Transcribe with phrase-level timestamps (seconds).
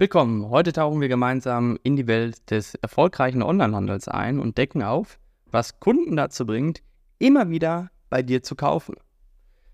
[0.00, 0.48] Willkommen.
[0.48, 5.78] Heute tauchen wir gemeinsam in die Welt des erfolgreichen Onlinehandels ein und decken auf, was
[5.78, 6.80] Kunden dazu bringt,
[7.18, 8.94] immer wieder bei dir zu kaufen.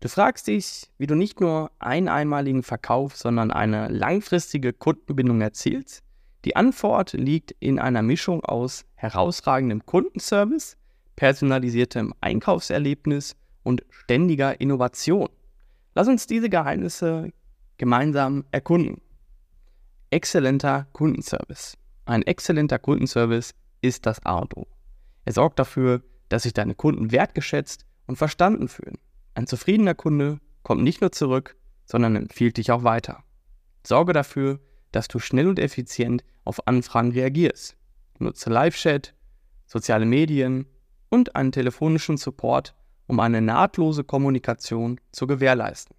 [0.00, 6.02] Du fragst dich, wie du nicht nur einen einmaligen Verkauf, sondern eine langfristige Kundenbindung erzielst.
[6.44, 10.76] Die Antwort liegt in einer Mischung aus herausragendem Kundenservice,
[11.14, 15.28] personalisiertem Einkaufserlebnis und ständiger Innovation.
[15.94, 17.30] Lass uns diese Geheimnisse
[17.76, 19.00] gemeinsam erkunden
[20.10, 21.76] exzellenter Kundenservice.
[22.04, 24.66] Ein exzellenter Kundenservice ist das A und O.
[25.24, 28.98] Er sorgt dafür, dass sich deine Kunden wertgeschätzt und verstanden fühlen.
[29.34, 33.22] Ein zufriedener Kunde kommt nicht nur zurück, sondern empfiehlt dich auch weiter.
[33.86, 34.60] Sorge dafür,
[34.92, 37.76] dass du schnell und effizient auf Anfragen reagierst.
[38.18, 39.14] Nutze Live-Chat,
[39.66, 40.66] soziale Medien
[41.10, 42.74] und einen telefonischen Support,
[43.06, 45.96] um eine nahtlose Kommunikation zu gewährleisten.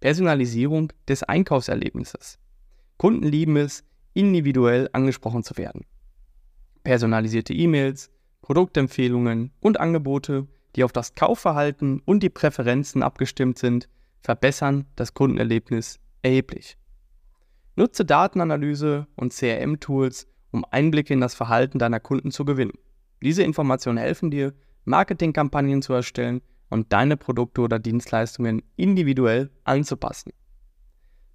[0.00, 2.38] Personalisierung des Einkaufserlebnisses.
[2.96, 5.84] Kunden lieben es, individuell angesprochen zu werden.
[6.84, 8.10] Personalisierte E-Mails,
[8.42, 13.88] Produktempfehlungen und Angebote, die auf das Kaufverhalten und die Präferenzen abgestimmt sind,
[14.20, 16.76] verbessern das Kundenerlebnis erheblich.
[17.76, 22.78] Nutze Datenanalyse und CRM-Tools, um Einblicke in das Verhalten deiner Kunden zu gewinnen.
[23.22, 30.32] Diese Informationen helfen dir, Marketingkampagnen zu erstellen und deine Produkte oder Dienstleistungen individuell anzupassen.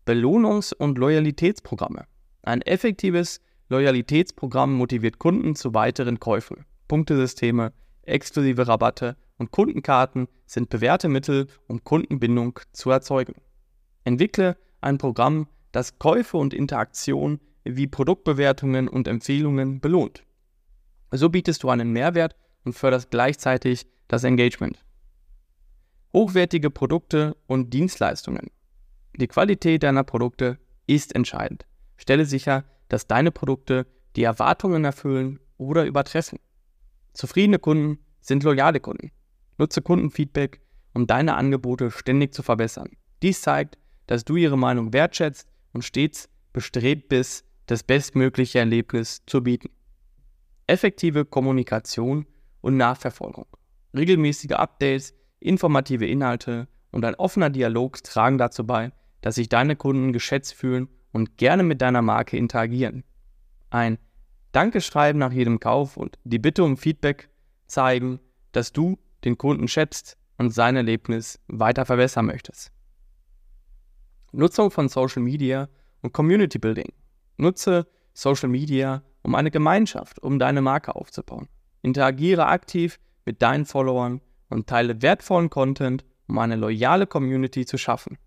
[0.05, 2.05] Belohnungs- und Loyalitätsprogramme.
[2.41, 6.65] Ein effektives Loyalitätsprogramm motiviert Kunden zu weiteren Käufen.
[6.87, 7.71] Punktesysteme,
[8.03, 13.35] exklusive Rabatte und Kundenkarten sind bewährte Mittel, um Kundenbindung zu erzeugen.
[14.03, 20.23] Entwickle ein Programm, das Käufe und Interaktion wie Produktbewertungen und Empfehlungen belohnt.
[21.11, 24.83] So bietest du einen Mehrwert und förderst gleichzeitig das Engagement.
[26.13, 28.49] Hochwertige Produkte und Dienstleistungen.
[29.15, 30.57] Die Qualität deiner Produkte
[30.87, 31.65] ist entscheidend.
[31.97, 33.85] Stelle sicher, dass deine Produkte
[34.15, 36.39] die Erwartungen erfüllen oder übertreffen.
[37.13, 39.11] Zufriedene Kunden sind loyale Kunden.
[39.57, 40.61] Nutze Kundenfeedback,
[40.93, 42.89] um deine Angebote ständig zu verbessern.
[43.21, 49.43] Dies zeigt, dass du ihre Meinung wertschätzt und stets bestrebt bist, das bestmögliche Erlebnis zu
[49.43, 49.69] bieten.
[50.65, 52.25] Effektive Kommunikation
[52.61, 53.45] und Nachverfolgung.
[53.95, 58.91] Regelmäßige Updates, informative Inhalte und ein offener Dialog tragen dazu bei,
[59.21, 63.03] dass sich deine Kunden geschätzt fühlen und gerne mit deiner Marke interagieren.
[63.69, 63.97] Ein
[64.51, 67.29] Dankeschreiben nach jedem Kauf und die Bitte um Feedback
[67.67, 68.19] zeigen,
[68.51, 72.71] dass du den Kunden schätzt und sein Erlebnis weiter verbessern möchtest.
[74.31, 75.69] Nutzung von Social Media
[76.01, 76.91] und Community Building.
[77.37, 81.47] Nutze Social Media, um eine Gemeinschaft, um deine Marke aufzubauen.
[81.81, 88.17] Interagiere aktiv mit deinen Followern und teile wertvollen Content, um eine loyale Community zu schaffen.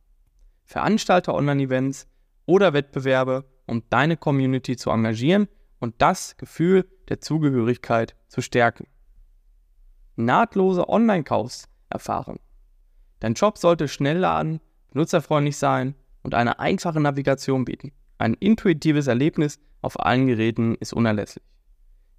[0.64, 2.08] Veranstalte Online-Events
[2.46, 5.48] oder Wettbewerbe, um deine Community zu engagieren
[5.78, 8.86] und das Gefühl der Zugehörigkeit zu stärken.
[10.16, 12.38] Nahtlose Online-Kaufs erfahren.
[13.20, 17.92] Dein Job sollte schnell laden, benutzerfreundlich sein und eine einfache Navigation bieten.
[18.18, 21.44] Ein intuitives Erlebnis auf allen Geräten ist unerlässlich.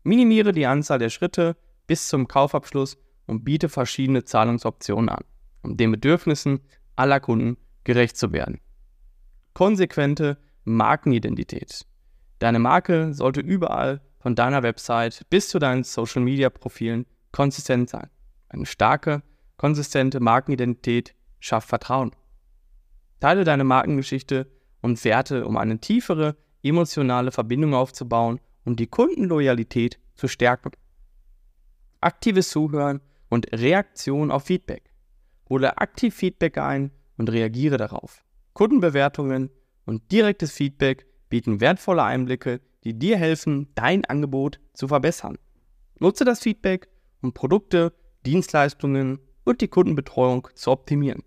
[0.04, 1.56] Minimiere die Anzahl der Schritte
[1.88, 5.24] bis zum Kaufabschluss und biete verschiedene Zahlungsoptionen an,
[5.64, 6.60] den Bedürfnissen
[6.96, 8.60] aller Kunden gerecht zu werden.
[9.54, 11.86] Konsequente Markenidentität.
[12.40, 18.10] Deine Marke sollte überall von deiner Website bis zu deinen Social-Media-Profilen konsistent sein.
[18.50, 19.24] Eine starke,
[19.58, 22.12] konsistente Markenidentität schafft Vertrauen.
[23.20, 24.52] Teile deine Markengeschichte
[24.82, 30.72] und Werte, um eine tiefere emotionale Verbindung aufzubauen und die Kundenloyalität zu stärken.
[32.02, 34.93] Aktives Zuhören und Reaktion auf Feedback.
[35.50, 38.24] Hole aktiv Feedback ein und reagiere darauf.
[38.54, 39.50] Kundenbewertungen
[39.86, 45.38] und direktes Feedback bieten wertvolle Einblicke, die dir helfen, dein Angebot zu verbessern.
[46.00, 46.88] Nutze das Feedback,
[47.22, 47.94] um Produkte,
[48.26, 51.24] Dienstleistungen und die Kundenbetreuung zu optimieren.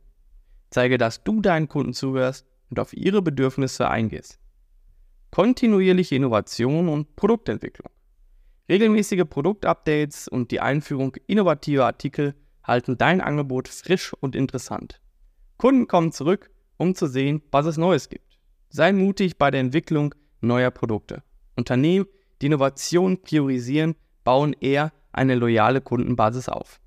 [0.71, 4.39] Zeige, dass du deinen Kunden zuhörst und auf ihre Bedürfnisse eingehst.
[5.31, 7.91] Kontinuierliche Innovation und Produktentwicklung.
[8.69, 12.35] Regelmäßige Produktupdates und die Einführung innovativer Artikel
[12.67, 15.01] halten dein Angebot frisch und interessant.
[15.57, 18.39] Kunden kommen zurück, um zu sehen, was es Neues gibt.
[18.69, 21.23] Sei mutig bei der Entwicklung neuer Produkte.
[21.55, 22.07] Unternehmen,
[22.43, 26.81] die Innovation priorisieren, bauen eher eine loyale Kundenbasis auf.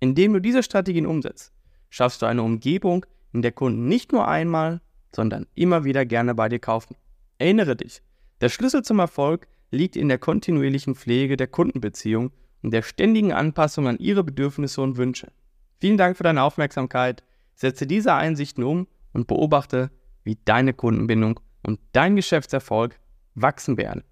[0.00, 1.52] Indem du diese Strategien umsetzt,
[1.90, 4.80] schaffst du eine Umgebung, in der Kunden nicht nur einmal,
[5.14, 6.96] sondern immer wieder gerne bei dir kaufen.
[7.38, 8.02] Erinnere dich,
[8.40, 12.32] der Schlüssel zum Erfolg liegt in der kontinuierlichen Pflege der Kundenbeziehung
[12.62, 15.32] und der ständigen Anpassung an ihre Bedürfnisse und Wünsche.
[15.80, 17.22] Vielen Dank für deine Aufmerksamkeit.
[17.54, 19.90] Setze diese Einsichten um und beobachte,
[20.24, 22.98] wie deine Kundenbindung und dein Geschäftserfolg
[23.34, 24.04] wachsen werden.